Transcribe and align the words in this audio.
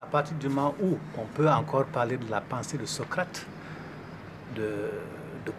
À 0.00 0.10
partir 0.10 0.36
du 0.38 0.48
moment 0.48 0.74
où 0.80 0.96
on 1.18 1.26
peut 1.34 1.50
encore 1.50 1.84
parler 1.84 2.16
de 2.16 2.30
la 2.30 2.40
pensée 2.40 2.78
de 2.78 2.86
Socrate, 2.86 3.44
de, 4.54 4.90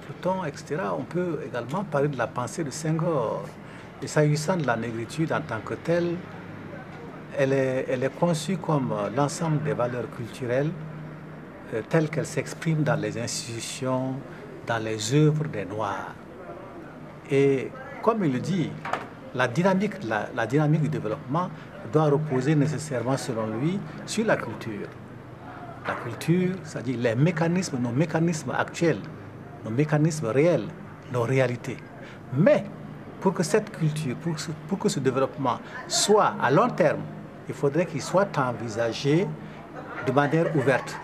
Pluton, 0.05 0.45
etc., 0.45 0.81
on 0.97 1.03
peut 1.03 1.41
également 1.45 1.83
parler 1.83 2.07
de 2.07 2.17
la 2.17 2.25
pensée 2.25 2.63
de 2.63 2.71
Senghor. 2.71 3.43
Et 4.01 4.07
s'agissant 4.07 4.55
de 4.55 4.65
la 4.65 4.75
négritude 4.75 5.31
en 5.33 5.41
tant 5.41 5.59
que 5.59 5.75
telle, 5.75 6.15
elle 7.37 7.53
est, 7.53 7.85
elle 7.89 8.03
est 8.03 8.19
conçue 8.19 8.57
comme 8.57 8.91
l'ensemble 9.15 9.61
des 9.61 9.73
valeurs 9.73 10.09
culturelles 10.15 10.71
euh, 11.73 11.81
telles 11.87 12.09
qu'elles 12.09 12.25
s'expriment 12.25 12.83
dans 12.83 12.99
les 12.99 13.19
institutions, 13.19 14.15
dans 14.65 14.83
les 14.83 15.13
œuvres 15.13 15.45
des 15.45 15.65
Noirs. 15.65 16.15
Et 17.29 17.71
comme 18.01 18.23
il 18.23 18.33
le 18.33 18.39
dit, 18.39 18.71
la 19.35 19.47
dynamique, 19.47 19.99
du 20.81 20.89
développement 20.89 21.49
doit 21.91 22.05
reposer 22.09 22.55
nécessairement, 22.55 23.17
selon 23.17 23.47
lui, 23.47 23.79
sur 24.05 24.25
la 24.25 24.37
culture. 24.37 24.87
La 25.87 25.93
culture, 25.95 26.55
c'est-à-dire 26.63 26.97
les 26.99 27.15
mécanismes, 27.15 27.77
nos 27.79 27.91
mécanismes 27.91 28.51
actuels, 28.51 28.99
nos 29.63 29.71
mécanismes 29.71 30.27
réels, 30.27 30.67
nos 31.11 31.23
réalités. 31.23 31.77
Mais 32.37 32.63
pour 33.21 33.33
que 33.33 33.43
cette 33.43 33.71
culture, 33.71 34.15
pour, 34.17 34.35
pour 34.67 34.79
que 34.79 34.89
ce 34.89 34.99
développement 34.99 35.59
soit 35.87 36.33
à 36.41 36.51
long 36.51 36.69
terme, 36.69 37.01
il 37.47 37.55
faudrait 37.55 37.85
qu'il 37.85 38.01
soit 38.01 38.37
envisagé 38.37 39.27
de 40.05 40.11
manière 40.11 40.55
ouverte. 40.55 40.99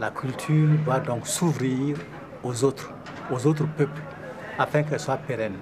La 0.00 0.10
culture 0.10 0.68
doit 0.84 1.00
donc 1.00 1.26
s'ouvrir 1.26 1.96
aux 2.42 2.64
autres, 2.64 2.92
aux 3.30 3.46
autres 3.46 3.66
peuples, 3.66 4.00
afin 4.58 4.82
qu'elle 4.82 5.00
soit 5.00 5.16
pérenne. 5.16 5.54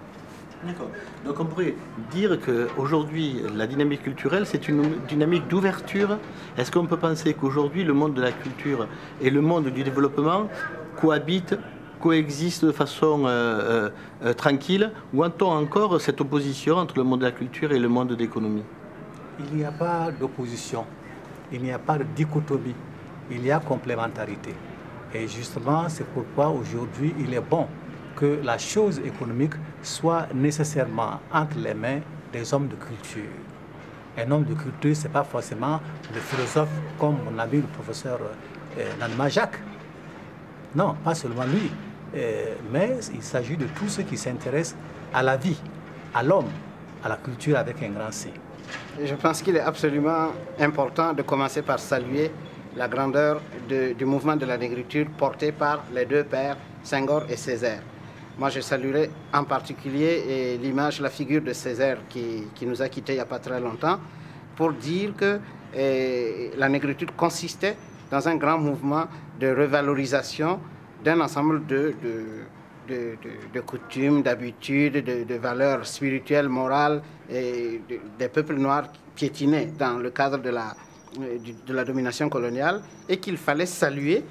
D'accord. 0.65 0.89
Donc 1.25 1.39
on 1.39 1.45
pourrait 1.45 1.75
dire 2.11 2.39
qu'aujourd'hui, 2.41 3.43
la 3.55 3.67
dynamique 3.67 4.03
culturelle, 4.03 4.47
c'est 4.47 4.69
une 4.69 4.99
dynamique 5.07 5.47
d'ouverture. 5.49 6.19
Est-ce 6.57 6.71
qu'on 6.71 6.87
peut 6.87 6.97
penser 6.97 7.35
qu'aujourd'hui, 7.35 7.85
le 7.85 7.93
monde 7.93 8.15
de 8.15 8.23
la 8.23 8.33
culture 8.33 8.89
et 9.21 9.31
le 9.31 9.41
monde 9.41 9.69
du 9.69 9.85
développement 9.85 10.49
cohabitent, 10.97 11.59
coexistent 12.01 12.67
de 12.67 12.73
façon 12.73 13.25
euh, 13.27 13.29
euh, 13.29 13.91
euh, 14.25 14.33
tranquille 14.33 14.91
Ou 15.13 15.23
a-t-on 15.23 15.51
encore 15.51 16.01
cette 16.01 16.21
opposition 16.21 16.77
entre 16.77 16.97
le 16.97 17.05
monde 17.05 17.21
de 17.21 17.27
la 17.27 17.33
culture 17.33 17.73
et 17.73 17.79
le 17.79 17.89
monde 17.89 18.09
de 18.09 18.17
l'économie? 18.17 18.65
Il 19.39 19.59
n'y 19.59 19.65
a 19.65 19.73
pas 19.73 20.11
d'opposition, 20.11 20.87
il 21.53 21.63
n'y 21.63 21.73
a 21.73 21.79
pas 21.79 21.99
de 21.99 22.05
dichotomie, 22.17 22.75
il 23.31 23.45
y 23.45 23.51
a 23.51 23.59
complémentarité. 23.59 24.55
Et 25.15 25.29
justement, 25.29 25.89
c'est 25.89 26.07
pourquoi 26.07 26.49
aujourd'hui, 26.49 27.15
il 27.19 27.35
est 27.35 27.41
bon 27.41 27.67
que 28.17 28.41
la 28.43 28.57
chose 28.57 29.01
économique 29.05 29.55
soit 29.87 30.27
nécessairement 30.35 31.21
entre 31.33 31.59
les 31.59 31.75
mains 31.75 32.01
des 32.33 32.53
hommes 32.53 32.69
de 32.69 32.75
culture. 32.75 33.31
Un 34.19 34.31
homme 34.31 34.45
de 34.45 34.55
culture, 34.55 34.97
ce 34.97 35.05
n'est 35.05 35.13
pas 35.13 35.25
forcément 35.25 35.81
le 36.13 36.21
philosophe 36.21 36.69
comme 36.99 37.17
mon 37.25 37.39
ami 37.39 37.59
le 37.59 37.63
professeur 37.69 38.19
euh, 38.79 39.29
Jacques. 39.29 39.59
Non, 40.75 40.95
pas 41.05 41.15
seulement 41.15 41.45
lui. 41.45 41.71
Euh, 42.15 42.55
mais 42.73 42.97
il 43.15 43.23
s'agit 43.23 43.57
de 43.57 43.67
tous 43.67 43.89
ceux 43.89 44.03
qui 44.03 44.17
s'intéressent 44.17 44.77
à 45.15 45.23
la 45.23 45.37
vie, 45.37 45.59
à 46.15 46.23
l'homme, 46.23 46.49
à 47.05 47.09
la 47.09 47.17
culture 47.17 47.57
avec 47.57 47.83
un 47.83 47.91
grand 47.91 48.11
C. 48.11 48.33
Je 49.05 49.15
pense 49.15 49.43
qu'il 49.43 49.57
est 49.57 49.61
absolument 49.61 50.29
important 50.59 51.13
de 51.13 51.23
commencer 51.23 51.63
par 51.63 51.79
saluer 51.79 52.33
la 52.77 52.89
grandeur 52.89 53.41
du 53.69 54.05
mouvement 54.05 54.37
de 54.37 54.47
la 54.47 54.59
négritude 54.59 55.11
porté 55.17 55.53
par 55.53 55.85
les 55.95 56.05
deux 56.07 56.25
pères, 56.25 56.57
Senghor 56.83 57.23
et 57.29 57.37
Césaire. 57.37 57.83
Moi, 58.39 58.51
je 58.51 58.61
saluerai 58.61 59.09
en 59.33 59.45
particulier 59.45 60.59
l'image, 60.61 61.01
la 61.01 61.09
figure 61.09 61.41
de 61.41 61.55
Césaire 61.55 62.01
qui, 62.11 62.45
nous 62.67 62.83
a 62.83 62.89
quittés 62.91 63.15
il 63.15 63.17
n'y 63.17 63.23
a 63.23 63.27
pas 63.27 63.39
très 63.39 63.59
longtemps, 63.59 63.99
pour 64.55 64.75
dire 64.75 65.15
que 65.17 65.41
la 66.59 66.69
négritude 66.69 67.13
consistait 67.17 67.77
dans 68.11 68.29
un 68.29 68.37
grand 68.37 68.59
mouvement 68.59 69.07
de 69.41 69.49
revalorisation 69.49 70.61
d'un 71.03 71.21
ensemble 71.23 71.65
de, 71.67 71.95
coutumes, 73.65 74.21
d'habitudes, 74.23 75.03
de, 75.03 75.35
valeurs 75.37 75.87
spirituelles, 75.87 76.51
morales 76.51 77.01
et 77.31 77.81
des 78.19 78.29
peuples 78.29 78.57
noirs 78.57 78.89
piétinés 79.15 79.73
dans 79.79 79.97
le 79.97 80.11
cadre 80.11 80.39
de 80.39 80.51
la 81.73 81.85
domination 81.87 82.29
coloniale 82.29 82.83
et 83.09 83.17
qu'il 83.17 83.39
fallait 83.39 83.65
saluer 83.65 84.23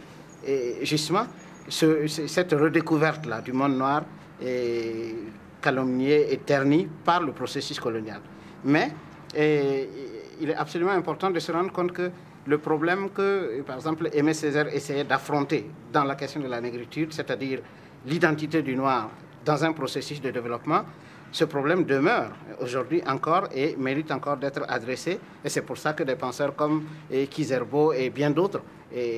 justement 0.83 1.25
cette 1.67 2.53
redécouverte-là 2.53 3.41
du 3.41 3.53
monde 3.53 3.77
noir 3.77 4.03
est 4.41 5.15
calomniée 5.61 6.31
et 6.31 6.37
ternie 6.37 6.87
par 7.03 7.21
le 7.21 7.31
processus 7.31 7.79
colonial. 7.79 8.21
Mais 8.63 8.91
il 9.35 10.49
est 10.49 10.55
absolument 10.55 10.91
important 10.91 11.31
de 11.31 11.39
se 11.39 11.51
rendre 11.51 11.71
compte 11.71 11.91
que 11.91 12.11
le 12.47 12.57
problème 12.59 13.09
que, 13.09 13.61
par 13.63 13.77
exemple, 13.77 14.09
Aimé 14.13 14.33
Césaire 14.33 14.67
essayait 14.73 15.03
d'affronter 15.03 15.67
dans 15.91 16.03
la 16.03 16.15
question 16.15 16.39
de 16.39 16.47
la 16.47 16.61
négritude, 16.61 17.11
c'est-à-dire 17.11 17.61
l'identité 18.05 18.61
du 18.61 18.75
noir 18.75 19.09
dans 19.43 19.63
un 19.63 19.73
processus 19.73 20.21
de 20.21 20.29
développement, 20.29 20.83
ce 21.31 21.45
problème 21.45 21.85
demeure 21.85 22.31
aujourd'hui 22.61 23.01
encore 23.07 23.47
et 23.53 23.75
mérite 23.77 24.11
encore 24.11 24.37
d'être 24.37 24.63
adressé. 24.69 25.19
Et 25.43 25.49
c'est 25.49 25.63
pour 25.63 25.77
ça 25.77 25.93
que 25.93 26.03
des 26.03 26.15
penseurs 26.15 26.55
comme 26.55 26.83
Kizerbo 27.31 27.93
et 27.93 28.11
bien 28.11 28.29
d'autres 28.29 28.61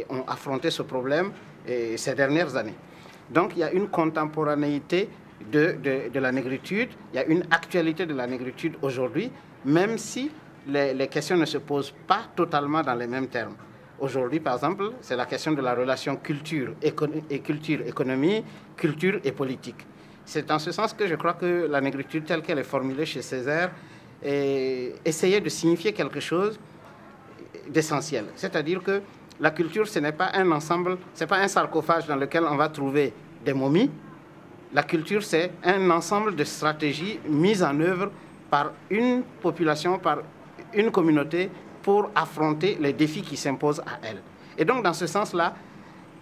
ont 0.10 0.24
affronté 0.28 0.72
ce 0.72 0.84
problème 0.84 1.32
ces 1.68 2.16
dernières 2.16 2.56
années. 2.56 2.76
Donc 3.30 3.52
il 3.56 3.60
y 3.60 3.64
a 3.64 3.72
une 3.72 3.88
contemporanéité 3.90 5.10
de, 5.52 6.20
la 6.20 6.32
négritude, 6.32 6.90
il 7.14 7.18
y 7.18 7.20
a 7.20 7.26
une 7.26 7.44
actualité 7.52 8.06
de 8.06 8.14
la 8.14 8.28
négritude 8.28 8.76
aujourd'hui, 8.82 9.32
même 9.66 9.98
si 9.98 10.32
les, 10.68 10.94
les, 10.94 11.08
questions 11.08 11.38
ne 11.38 11.46
se 11.46 11.58
posent 11.58 11.94
pas 12.08 12.22
totalement 12.36 12.82
dans 12.82 12.96
les 12.96 13.08
mêmes 13.08 13.28
termes. 13.28 13.56
Aujourd'hui, 14.00 14.40
par 14.40 14.56
exemple, 14.56 14.92
c'est 15.02 15.16
la 15.16 15.26
question 15.26 15.54
de 15.54 15.62
la 15.62 15.74
relation 15.74 16.18
culture 16.18 16.74
et 16.82 16.92
culture, 17.40 17.82
économie, 17.86 18.44
culture 18.76 19.20
et 19.24 19.32
politique. 19.32 19.86
C'est 20.24 20.52
en 20.52 20.60
ce 20.60 20.72
sens 20.72 20.94
que 20.94 21.08
je 21.08 21.16
crois 21.16 21.34
que 21.34 21.68
la 21.70 21.82
négritude 21.82 22.26
telle 22.26 22.42
qu'elle 22.42 22.60
est 22.60 22.64
formulée 22.64 23.06
chez 23.06 23.22
Césaire 23.22 23.72
essayait 24.22 25.42
de 25.42 25.50
signifier 25.50 25.94
quelque 25.94 26.20
chose 26.20 26.60
d'essentiel. 27.70 28.26
C'est-à-dire 28.36 28.84
que 28.84 29.02
la 29.40 29.52
culture, 29.52 29.88
ce 29.88 30.00
n'est 30.00 30.12
pas 30.12 30.32
un 30.34 30.52
ensemble, 30.52 30.98
ce 31.14 31.24
n'est 31.24 31.28
pas 31.28 31.38
un 31.38 31.48
sarcophage 31.48 32.08
dans 32.08 32.16
lequel 32.16 32.44
on 32.44 32.56
va 32.56 32.70
trouver 32.70 33.14
des 33.46 33.54
momies. 33.54 33.92
La 34.74 34.84
culture, 34.84 35.24
c'est 35.24 35.52
un 35.64 35.90
ensemble 35.92 36.36
de 36.36 36.44
stratégies 36.44 37.20
mises 37.28 37.64
en 37.64 37.80
œuvre 37.80 38.12
par 38.50 38.72
une 38.90 39.24
population, 39.42 40.00
par 40.00 40.20
une 40.74 40.92
communauté 40.92 41.50
pour 41.84 42.10
affronter 42.16 42.78
les 42.82 42.94
défis 42.94 43.22
qui 43.22 43.38
s'imposent 43.38 43.80
à 43.82 44.00
elle. 44.04 44.22
Et 44.58 44.66
donc, 44.66 44.84
dans 44.84 44.94
ce 44.94 45.08
sens-là, 45.08 45.56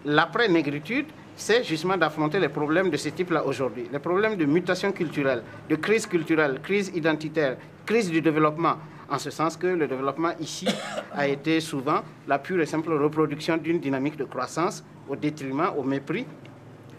l'après-négritude, 0.03 1.07
c'est 1.35 1.63
justement 1.63 1.97
d'affronter 1.97 2.39
les 2.39 2.49
problèmes 2.49 2.89
de 2.89 2.97
ce 2.97 3.09
type-là 3.09 3.45
aujourd'hui. 3.45 3.87
Les 3.91 3.99
problèmes 3.99 4.35
de 4.37 4.45
mutation 4.45 4.91
culturelle, 4.91 5.43
de 5.69 5.75
crise 5.75 6.07
culturelle, 6.07 6.59
crise 6.61 6.91
identitaire, 6.95 7.57
crise 7.85 8.09
du 8.09 8.21
développement, 8.21 8.75
en 9.09 9.19
ce 9.19 9.29
sens 9.29 9.57
que 9.57 9.67
le 9.67 9.87
développement 9.87 10.31
ici 10.39 10.67
a 11.13 11.27
été 11.27 11.59
souvent 11.59 12.01
la 12.27 12.39
pure 12.39 12.61
et 12.61 12.65
simple 12.65 12.93
reproduction 12.93 13.57
d'une 13.57 13.79
dynamique 13.79 14.17
de 14.17 14.23
croissance 14.23 14.83
au 15.07 15.15
détriment, 15.15 15.71
au 15.77 15.83
mépris 15.83 16.25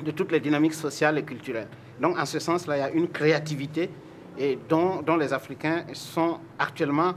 de 0.05 0.11
toutes 0.11 0.33
les 0.33 0.41
dynamiques 0.41 0.75
sociales 0.75 1.19
et 1.19 1.23
culturelles. 1.23 1.69
Donc 2.01 2.19
en 2.19 2.27
ce 2.27 2.39
sens-là, 2.39 2.77
il 2.77 2.81
y 2.81 2.83
a 2.83 2.91
une 2.91 3.09
créativité 3.09 3.91
dont, 4.69 5.03
les 5.19 5.33
Africains 5.33 5.85
sont 5.95 6.39
actuellement 6.59 7.15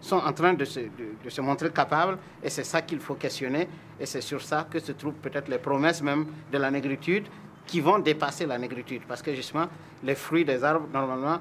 sont 0.00 0.16
en 0.16 0.32
train 0.32 0.54
de, 0.54 0.64
se 0.64 1.40
montrer 1.40 1.70
capables 1.70 2.16
et 2.42 2.48
c'est 2.48 2.64
ça 2.64 2.80
qu'il 2.80 3.00
faut 3.00 3.14
questionner 3.14 3.68
et 3.98 4.06
c'est 4.06 4.20
sur 4.20 4.42
ça 4.42 4.66
que 4.70 4.78
se 4.78 4.92
trouvent 4.92 5.14
peut-être 5.14 5.48
les 5.48 5.58
promesses 5.58 6.02
même 6.02 6.26
de 6.52 6.58
la 6.58 6.70
négritude 6.70 7.26
qui 7.66 7.80
vont 7.80 7.98
dépasser 7.98 8.46
la 8.46 8.58
négritude 8.58 9.02
parce 9.08 9.22
que 9.22 9.34
justement 9.34 9.66
les 10.02 10.14
fruits 10.14 10.44
des 10.44 10.62
arbres 10.62 10.86
normalement 10.92 11.38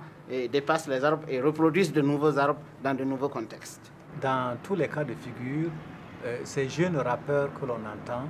dépassent 0.52 0.88
les 0.88 1.04
arbres 1.04 1.24
et 1.28 1.40
reproduisent 1.40 1.94
de 1.94 2.02
nouveaux 2.02 2.38
arbres 2.38 2.60
dans 2.84 2.96
de 2.96 3.04
nouveaux 3.04 3.30
contextes. 3.30 3.92
Dans 4.22 4.58
tous 4.64 4.76
les 4.76 4.88
cas 4.88 5.04
de 5.04 5.14
figure, 5.14 5.70
euh, 6.26 6.40
ces 6.44 6.68
jeunes 6.68 6.98
rappeurs 6.98 7.50
que 7.54 7.66
l'on 7.66 7.76
entend, 7.76 8.24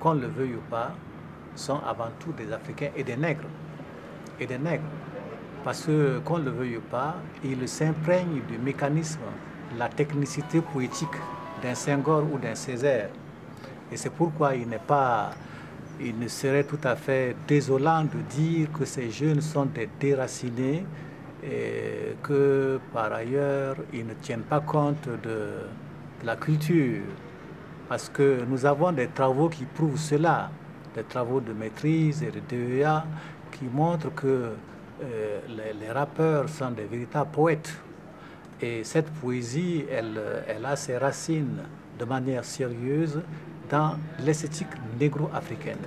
qu'on 0.00 0.14
le 0.14 0.26
veuille 0.26 0.54
ou 0.54 0.70
pas, 0.70 0.92
sont 1.54 1.80
avant 1.86 2.08
tout 2.18 2.32
des 2.32 2.52
Africains 2.52 2.90
et 2.96 3.04
des 3.04 3.16
nègres. 3.16 3.48
Et 4.40 4.46
des 4.46 4.58
nègres. 4.58 4.82
Parce 5.62 5.84
que, 5.86 6.18
qu'on 6.24 6.38
le 6.38 6.50
veuille 6.50 6.78
ou 6.78 6.80
pas, 6.80 7.14
ils 7.44 7.68
s'imprègnent 7.68 8.42
du 8.48 8.58
mécanisme, 8.58 9.20
la 9.78 9.88
technicité 9.88 10.60
poétique 10.60 11.08
d'un 11.64 11.74
Senghor 11.74 12.22
ou 12.30 12.38
d'un 12.38 12.54
Césaire. 12.54 13.08
Et 13.90 13.96
c'est 13.96 14.10
pourquoi 14.10 14.54
il 14.54 14.68
n'est 14.68 14.86
pas 14.86 15.30
il 16.00 16.18
ne 16.18 16.26
serait 16.28 16.64
tout 16.64 16.80
à 16.82 16.96
fait 16.96 17.36
désolant 17.46 18.02
de 18.02 18.20
dire 18.28 18.68
que 18.72 18.84
ces 18.84 19.10
jeunes 19.10 19.40
sont 19.40 19.66
des 19.66 19.88
déracinés 20.00 20.84
et 21.42 22.16
que 22.22 22.80
par 22.92 23.12
ailleurs 23.12 23.76
ils 23.92 24.04
ne 24.04 24.14
tiennent 24.14 24.42
pas 24.42 24.60
compte 24.60 25.08
de, 25.22 25.50
la 26.24 26.36
culture. 26.36 27.02
Parce 27.88 28.08
que 28.08 28.44
nous 28.48 28.64
avons 28.64 28.92
des 28.92 29.08
travaux 29.08 29.50
qui 29.50 29.64
prouvent 29.66 29.98
cela, 29.98 30.50
des 30.94 31.02
travaux 31.04 31.40
de 31.40 31.52
maîtrise 31.52 32.22
et 32.22 32.30
de 32.30 32.40
DEA 32.48 33.04
qui 33.52 33.66
montrent 33.66 34.14
que 34.14 34.26
euh, 35.02 35.40
les, 35.48 35.74
les, 35.78 35.92
rappeurs 35.92 36.48
sont 36.48 36.70
des 36.70 36.84
véritables 36.84 37.30
poètes. 37.30 37.74
Et 38.60 38.84
cette 38.84 39.10
poésie, 39.10 39.84
elle, 39.90 40.20
elle 40.46 40.64
a 40.64 40.76
ses 40.76 40.96
racines 40.96 41.62
de 41.98 42.04
manière 42.04 42.44
sérieuse 42.44 43.20
dans 43.70 43.96
l'esthétique 44.20 44.68
négro-africaine. 44.98 45.78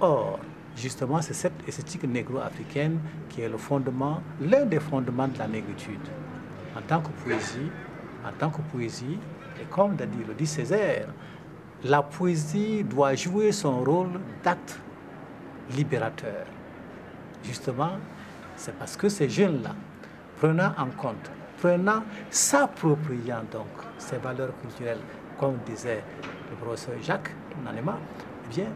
Or, 0.00 0.38
justement, 0.76 1.22
c'est 1.22 1.34
cette 1.34 1.66
esthétique 1.66 2.04
négro-africaine 2.04 2.98
qui 3.28 3.42
est 3.42 3.48
le 3.48 3.56
fondement, 3.56 4.20
l'un 4.40 4.64
des 4.66 4.80
fondements 4.80 5.28
de 5.28 5.38
la 5.38 5.48
négritude. 5.48 6.06
En 6.76 6.82
tant 6.82 7.00
que 7.00 7.10
poésie, 7.22 7.70
en 8.26 8.32
tant 8.38 8.50
que 8.50 8.60
poésie, 8.72 9.18
et 9.60 9.64
comme 9.70 9.96
le 9.96 10.34
dit 10.34 10.46
Césaire, 10.46 11.08
la 11.84 12.02
poésie 12.02 12.82
doit 12.82 13.14
jouer 13.14 13.52
son 13.52 13.84
rôle 13.84 14.20
d'acte 14.42 14.80
libérateur. 15.76 16.46
Justement, 17.44 17.92
c'est 18.56 18.76
parce 18.78 18.96
que 18.96 19.08
ces 19.08 19.28
jeunes-là, 19.28 19.74
prenant 20.38 20.72
en 20.78 20.86
compte, 20.86 21.30
prenant, 21.64 22.02
s'appropriant 22.28 23.42
donc 23.50 23.68
ces 23.96 24.18
valeurs 24.18 24.52
culturelles, 24.60 24.98
comme 25.40 25.56
disait 25.64 26.04
le 26.50 26.56
professeur 26.56 26.94
Jacques 27.00 27.34
Nanema, 27.64 27.98
eh 28.44 28.54
bien, 28.54 28.66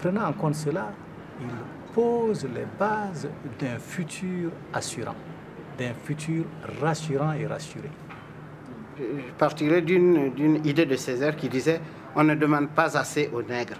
prenant 0.00 0.24
en 0.24 0.32
compte 0.32 0.56
cela, 0.56 0.92
il 1.40 1.46
pose 1.94 2.44
les 2.52 2.66
bases 2.76 3.28
d'un 3.60 3.78
futur 3.78 4.50
assurant, 4.72 5.14
d'un 5.78 5.94
futur 5.94 6.44
rassurant 6.80 7.34
et 7.34 7.46
rassuré. 7.46 7.88
Je 8.98 9.32
partirai 9.38 9.80
d'une 9.82 10.60
idée 10.64 10.86
de 10.86 10.96
Césaire 10.96 11.36
qui 11.36 11.48
disait 11.48 11.80
on 12.16 12.24
ne 12.24 12.34
demande 12.34 12.70
pas 12.70 12.98
assez 12.98 13.30
aux 13.32 13.42
nègres. 13.42 13.78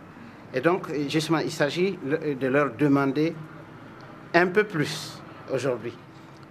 Et 0.55 0.61
donc, 0.61 0.87
justement, 1.09 1.39
il 1.39 1.51
s'agit 1.51 1.99
de 2.05 2.47
leur 2.47 2.73
demander 2.75 3.35
un 4.33 4.47
peu 4.47 4.63
plus 4.63 5.21
aujourd'hui. 5.53 5.95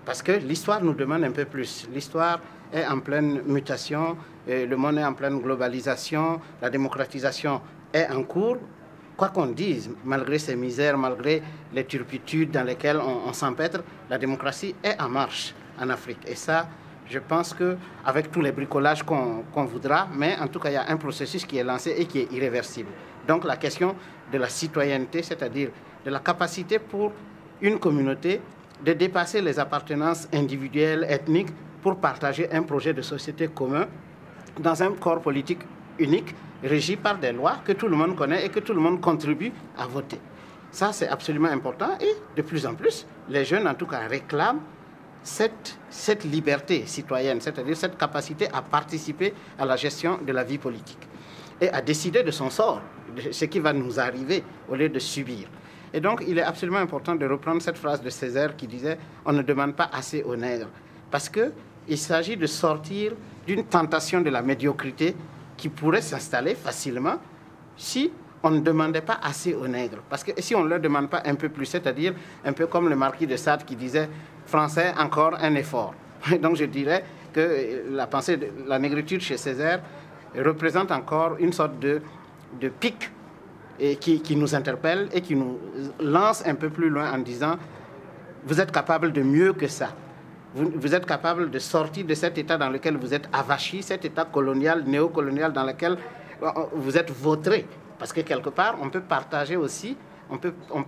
Parce 0.06 0.24
que 0.24 0.32
l'histoire 0.32 0.84
nous 0.84 0.94
demande 0.94 1.24
un 1.24 1.32
peu 1.32 1.46
plus. 1.46 1.88
L'histoire 1.94 2.40
est 2.74 2.86
en 2.86 3.00
pleine 3.00 3.42
mutation, 3.46 4.18
le 4.48 4.76
monde 4.76 4.98
est 4.98 5.04
en 5.04 5.14
pleine 5.14 5.40
globalisation, 5.40 6.42
la 6.62 6.70
démocratisation 6.70 7.62
est 7.94 8.08
en 8.10 8.24
cours. 8.24 8.58
Quoi 9.16 9.30
qu'on 9.30 9.48
dise, 9.48 9.92
malgré 10.04 10.40
ces 10.40 10.56
misères, 10.56 10.98
malgré 10.98 11.44
les 11.74 11.86
turpitudes 11.86 12.50
dans 12.52 12.64
lesquelles 12.64 12.98
on, 12.98 13.32
s'empêtre, 13.34 13.84
la 14.10 14.18
démocratie 14.18 14.74
est 14.84 15.00
en 15.00 15.10
marche 15.10 15.54
en 15.80 15.90
Afrique. 15.90 16.20
Et 16.26 16.34
ça, 16.34 16.68
je 17.08 17.20
pense 17.20 17.54
qu'avec 17.54 18.32
tous 18.32 18.42
les 18.42 18.52
bricolages 18.52 19.04
qu'on 19.04 19.66
voudra, 19.66 20.08
mais 20.16 20.36
en 20.40 20.48
tout 20.48 20.60
cas, 20.60 20.70
il 20.70 20.74
y 20.74 20.78
a 20.78 20.90
un 20.90 20.98
processus 20.98 21.46
qui 21.46 21.58
est 21.58 21.64
lancé 21.64 21.94
et 21.98 22.06
qui 22.06 22.20
est 22.22 22.32
irréversible. 22.32 22.90
Donc 23.28 23.44
la 23.44 23.58
question 23.58 23.96
de 24.32 24.38
la 24.40 24.50
citoyenneté, 24.50 25.22
c'est-à-dire 25.22 25.70
de 26.04 26.10
la 26.10 26.20
capacité 26.20 26.80
pour 26.80 27.12
une 27.62 27.78
communauté 27.78 28.42
de 28.84 28.94
dépasser 28.94 29.42
les 29.42 29.60
appartenances 29.60 30.28
individuelles, 30.34 31.06
ethniques, 31.10 31.50
pour 31.82 31.98
partager 31.98 32.52
un 32.52 32.64
projet 32.64 32.94
de 32.94 33.02
société 33.02 33.48
commun 33.48 33.88
dans 34.60 34.84
un 34.84 34.92
corps 34.94 35.22
politique 35.22 35.62
unique, 36.00 36.36
régi 36.64 36.96
par 36.96 37.18
des 37.18 37.32
lois 37.32 37.58
que 37.66 37.72
tout 37.72 37.88
le 37.88 37.96
monde 37.96 38.16
connaît 38.16 38.46
et 38.46 38.50
que 38.50 38.60
tout 38.60 38.74
le 38.74 38.80
monde 38.80 39.02
contribue 39.02 39.52
à 39.78 39.88
voter. 39.88 40.20
Ça, 40.72 40.94
c'est 40.94 41.08
absolument 41.08 41.50
important 41.50 41.98
et 42.00 42.16
de 42.36 42.42
plus 42.42 42.66
en 42.66 42.76
plus, 42.76 43.06
les 43.30 43.44
jeunes, 43.46 43.68
en 43.68 43.74
tout 43.74 43.88
cas, 43.88 44.08
réclament 44.08 44.62
cette, 45.24 45.78
cette 45.90 46.24
liberté 46.24 46.86
citoyenne, 46.86 47.42
c'est-à-dire 47.42 47.76
cette 47.76 47.98
capacité 47.98 48.48
à 48.54 48.62
participer 48.62 49.34
à 49.60 49.66
la 49.66 49.76
gestion 49.76 50.20
de 50.26 50.32
la 50.32 50.44
vie 50.44 50.58
politique 50.58 51.08
et 51.60 51.70
à 51.70 51.82
décider 51.82 52.24
de 52.24 52.32
son 52.32 52.50
sort, 52.50 52.82
de 53.16 53.32
ce 53.32 53.46
qui 53.46 53.60
va 53.60 53.74
nous 53.74 54.00
arriver 54.00 54.44
au 54.70 54.76
lieu 54.76 54.90
de 54.90 55.00
subir. 55.00 55.48
Et 55.94 56.00
donc, 56.00 56.24
il 56.28 56.38
est 56.38 56.44
absolument 56.44 56.80
important 56.80 57.16
de 57.16 57.26
reprendre 57.26 57.62
cette 57.62 57.78
phrase 57.78 58.02
de 58.02 58.10
Césaire 58.10 58.56
qui 58.56 58.68
disait 58.68 58.98
On 59.26 59.34
ne 59.34 59.42
demande 59.42 59.76
pas 59.76 59.90
assez 59.92 60.24
aux 60.24 60.36
nègres. 60.36 60.70
Parce 61.10 61.30
qu'il 61.30 61.98
s'agit 61.98 62.38
de 62.38 62.48
sortir 62.48 63.14
d'une 63.46 63.66
tentation 63.66 64.22
de 64.22 64.30
la 64.30 64.42
médiocrité 64.42 65.16
qui 65.58 65.70
pourrait 65.70 66.02
s'installer 66.02 66.56
facilement 66.56 67.16
si 67.76 68.12
on 68.44 68.52
ne 68.52 68.60
demandait 68.60 69.02
pas 69.02 69.20
assez 69.22 69.54
aux 69.54 69.68
nègres. 69.68 70.02
Parce 70.10 70.24
que 70.24 70.32
si 70.42 70.56
on 70.56 70.64
ne 70.64 70.70
leur 70.70 70.80
demande 70.80 71.10
pas 71.10 71.22
un 71.26 71.36
peu 71.36 71.50
plus, 71.50 71.66
c'est-à-dire 71.66 72.14
un 72.46 72.54
peu 72.54 72.68
comme 72.68 72.90
le 72.90 72.96
marquis 72.96 73.28
de 73.28 73.36
Sade 73.36 73.66
qui 73.66 73.76
disait 73.76 74.10
Français, 74.46 74.94
encore 74.98 75.36
un 75.40 75.56
effort. 75.56 75.94
Donc 76.42 76.56
je 76.56 76.66
dirais 76.66 77.04
que 77.34 77.84
la 77.92 78.08
pensée 78.08 78.40
la 78.66 78.80
négritude 78.80 79.22
chez 79.22 79.38
Césaire 79.38 79.82
représente 80.36 80.92
encore 80.92 81.36
une 81.40 81.54
sorte 81.54 81.80
de 81.80 82.02
pic 82.80 83.10
qui, 84.00 84.36
nous 84.36 84.54
interpelle 84.54 85.10
et 85.12 85.22
qui 85.22 85.36
nous 85.36 85.60
lance 86.00 86.44
un 86.46 86.56
peu 86.56 86.70
plus 86.70 86.90
loin 86.90 87.12
en 87.12 87.18
disant 87.18 87.56
vous 88.44 88.60
êtes 88.60 88.72
capable 88.72 89.12
de 89.12 89.22
mieux 89.22 89.54
que 89.54 89.68
ça. 89.68 89.90
Vous, 90.54 90.94
êtes 90.94 91.06
capable 91.06 91.50
de 91.50 91.60
sortir 91.60 92.06
de 92.06 92.14
cet 92.14 92.38
état 92.38 92.58
dans 92.58 92.70
lequel 92.70 92.98
vous 92.98 93.14
êtes 93.14 93.30
avachi, 93.32 93.82
cet 93.82 94.04
état 94.04 94.26
colonial, 94.26 94.84
néocolonial 94.86 95.54
dans 95.54 95.64
lequel 95.64 95.98
euh, 96.44 96.50
vous 96.74 96.98
êtes 96.98 97.10
vautré. 97.10 97.66
Parce 97.98 98.12
que 98.12 98.20
quelque 98.22 98.50
part, 98.50 98.78
on 98.82 98.90
peut 98.90 99.00
partager 99.02 99.56
aussi, 99.56 99.96
on 100.30 100.38
peut, 100.38 100.54
on 100.74 100.84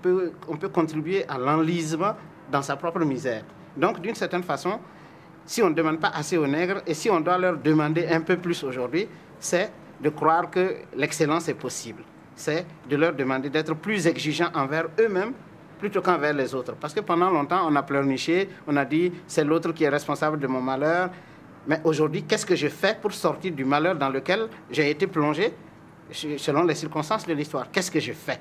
peut 0.57 0.69
contribuer 0.69 1.25
à 1.29 1.37
l'enlisement 1.37 2.13
dans 2.51 2.61
sa 2.61 2.75
propre 2.75 3.05
misère. 3.05 3.43
Donc, 3.77 4.01
d'une 4.01 4.15
certaine 4.15 4.43
façon, 4.43 4.79
si 5.45 5.61
on 5.61 5.69
ne 5.69 5.75
demande 5.75 5.99
pas 5.99 6.11
assez 6.13 6.37
aux 6.37 6.47
nègres 6.47 6.81
et 6.85 6.93
si 6.93 7.09
on 7.09 7.21
doit 7.21 7.37
leur 7.37 7.57
demander 7.57 8.05
un 8.07 8.19
peu 8.19 8.35
plus 8.35 8.63
aujourd'hui, 8.63 9.07
c'est 9.39 9.71
de 10.01 10.09
croire 10.09 10.49
que 10.49 10.75
l'excellence 10.95 11.47
est 11.47 11.53
possible. 11.53 12.03
C'est 12.35 12.65
de 12.89 12.95
leur 12.95 13.13
demander 13.13 13.49
d'être 13.49 13.75
plus 13.75 14.07
exigeants 14.07 14.49
envers 14.53 14.87
eux-mêmes 14.99 15.33
plutôt 15.79 16.01
qu'envers 16.01 16.33
les 16.33 16.55
autres. 16.55 16.75
Parce 16.79 16.93
que 16.93 17.01
pendant 17.01 17.29
longtemps, 17.29 17.67
on 17.67 17.75
a 17.75 17.83
pleurniché, 17.83 18.49
on 18.67 18.75
a 18.77 18.85
dit 18.85 19.11
c'est 19.27 19.43
l'autre 19.43 19.71
qui 19.73 19.83
est 19.83 19.89
responsable 19.89 20.39
de 20.39 20.47
mon 20.47 20.61
malheur. 20.61 21.09
Mais 21.67 21.79
aujourd'hui, 21.83 22.23
qu'est-ce 22.23 22.45
que 22.45 22.55
je 22.55 22.67
fais 22.67 22.97
pour 23.01 23.13
sortir 23.13 23.51
du 23.53 23.65
malheur 23.65 23.95
dans 23.95 24.09
lequel 24.09 24.47
j'ai 24.71 24.89
été 24.89 25.07
plongé? 25.07 25.53
Selon 26.11 26.63
les 26.63 26.75
circonstances 26.75 27.25
de 27.25 27.33
l'histoire 27.33 27.71
Qu'est-ce 27.71 27.89
que 27.89 27.99
je 27.99 28.11
fais? 28.13 28.39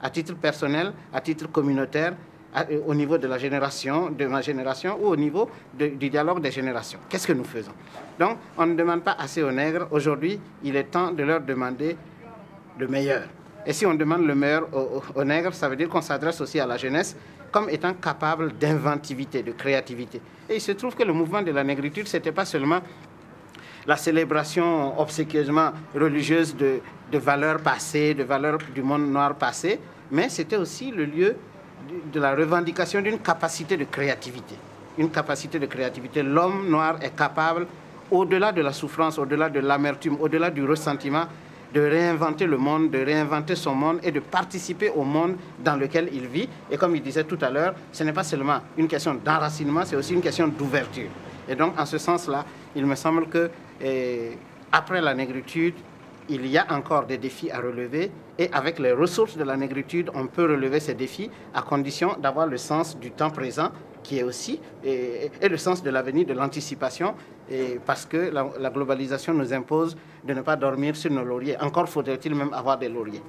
À 0.00 0.10
titre 0.10 0.34
personnel, 0.36 0.92
à 1.12 1.20
titre 1.20 1.50
communautaire, 1.50 2.14
euh, 2.56 2.80
au 2.86 2.94
niveau 2.94 3.18
de 3.18 3.26
la 3.26 3.36
génération, 3.36 4.10
de 4.10 4.26
ma 4.26 4.40
génération, 4.40 4.98
ou 5.00 5.08
au 5.08 5.16
niveau 5.16 5.50
du 5.74 6.08
dialogue 6.08 6.40
des 6.40 6.50
générations. 6.50 6.98
Qu'est-ce 7.08 7.26
que 7.26 7.32
nous 7.32 7.44
faisons? 7.44 7.72
Donc, 8.18 8.38
on 8.56 8.64
ne 8.66 8.74
demande 8.74 9.02
pas 9.02 9.16
assez 9.18 9.42
aux 9.42 9.50
nègres. 9.52 9.88
Aujourd'hui, 9.90 10.40
il 10.64 10.76
est 10.76 10.84
temps 10.84 11.10
de 11.10 11.22
leur 11.22 11.40
demander 11.40 11.96
le 12.78 12.88
meilleur. 12.88 13.22
Et 13.66 13.72
si 13.72 13.84
on 13.84 13.94
demande 13.94 14.26
le 14.26 14.34
meilleur 14.34 14.68
aux, 15.14 15.24
nègres, 15.24 15.52
ça 15.54 15.68
veut 15.68 15.76
dire 15.76 15.88
qu'on 15.88 16.00
s'adresse 16.00 16.40
aussi 16.40 16.58
à 16.60 16.66
la 16.66 16.76
jeunesse 16.76 17.16
comme 17.50 17.68
étant 17.70 17.94
capable 17.94 18.52
d'inventivité, 18.58 19.42
de 19.42 19.52
créativité. 19.52 20.20
Et 20.48 20.56
il 20.56 20.60
se 20.60 20.72
trouve 20.72 20.94
que 20.94 21.02
le 21.02 21.12
mouvement 21.12 21.40
de 21.42 21.50
la 21.50 21.64
négritude, 21.64 22.06
ce 22.06 22.18
n'était 22.18 22.32
pas 22.32 22.44
seulement 22.44 22.80
la 23.86 23.96
célébration 23.96 25.00
obséquieusement 25.00 25.72
religieuse 25.94 26.54
de 26.54 26.80
valeurs 27.18 27.60
passées, 27.60 28.12
de 28.12 28.22
valeurs 28.22 28.58
du 28.74 28.82
monde 28.82 29.10
noir 29.10 29.34
passé, 29.34 29.80
mais 30.10 30.28
c'était 30.28 30.56
aussi 30.56 30.90
le 30.90 31.04
lieu 31.06 31.36
de 32.12 32.20
la 32.20 32.34
revendication 32.34 33.00
d'une 33.00 33.18
capacité 33.18 33.76
de 33.76 33.84
créativité. 33.84 34.54
Une 34.98 35.10
capacité 35.10 35.58
de 35.58 35.66
créativité. 35.66 36.22
L'homme 36.22 36.68
noir 36.68 36.96
est 37.02 37.16
capable, 37.16 37.66
au-delà 38.10 38.52
de 38.52 38.60
la 38.60 38.72
souffrance, 38.72 39.18
au-delà 39.18 39.48
de 39.48 39.60
l'amertume, 39.60 40.16
au-delà 40.20 40.50
du 40.50 40.64
ressentiment, 40.64 41.26
de 41.72 41.80
réinventer 41.80 42.46
le 42.46 42.56
monde, 42.56 42.90
de 42.90 42.98
réinventer 42.98 43.54
son 43.54 43.74
monde 43.74 44.00
et 44.02 44.10
de 44.10 44.20
participer 44.20 44.90
au 44.90 45.02
monde 45.04 45.36
dans 45.62 45.76
lequel 45.76 46.08
il 46.12 46.26
vit. 46.26 46.48
Et 46.70 46.76
comme 46.76 46.94
il 46.96 47.02
disait 47.02 47.24
tout 47.24 47.38
à 47.40 47.50
l'heure, 47.50 47.74
ce 47.92 48.04
n'est 48.04 48.12
pas 48.12 48.24
seulement 48.24 48.60
une 48.76 48.88
question 48.88 49.14
d'enracinement, 49.14 49.82
c'est 49.84 49.96
aussi 49.96 50.14
une 50.14 50.22
question 50.22 50.48
d'ouverture. 50.48 51.08
Et 51.48 51.54
donc, 51.54 51.78
en 51.78 51.86
ce 51.86 51.98
sens-là, 51.98 52.44
il 52.76 52.84
me 52.86 52.94
semble 52.94 53.26
que 53.28 53.50
eh, 53.80 54.36
après 54.72 55.00
la 55.00 55.14
négritude, 55.14 55.74
il 56.28 56.46
y 56.46 56.58
a 56.58 56.66
encore 56.72 57.06
des 57.06 57.16
défis 57.16 57.50
à 57.50 57.58
relever 57.58 58.10
et 58.38 58.50
avec 58.52 58.78
les 58.78 58.92
ressources 58.92 59.36
de 59.36 59.44
la 59.44 59.56
négritude, 59.56 60.10
on 60.14 60.26
peut 60.26 60.42
relever 60.42 60.78
ces 60.78 60.94
défis 60.94 61.30
à 61.54 61.62
condition 61.62 62.16
d'avoir 62.20 62.46
le 62.46 62.58
sens 62.58 62.98
du 62.98 63.10
temps 63.10 63.30
présent 63.30 63.70
qui 64.02 64.18
est 64.18 64.22
aussi, 64.22 64.60
et, 64.84 65.30
le 65.42 65.56
sens 65.56 65.82
de 65.82 65.90
l'avenir, 65.90 66.26
de 66.26 66.32
l'anticipation, 66.32 67.14
parce 67.84 68.06
que 68.06 68.30
la, 68.30 68.46
la 68.58 68.70
globalisation 68.70 69.34
nous 69.34 69.52
impose 69.52 69.96
de 70.24 70.34
ne 70.34 70.42
pas 70.42 70.56
dormir 70.56 70.96
sur 70.96 71.10
nos 71.10 71.24
lauriers. 71.24 71.56
Encore 71.60 71.88
faudrait-il 71.88 72.34
même 72.34 72.52
avoir 72.52 72.78
des 72.78 72.88
lauriers. 72.88 73.22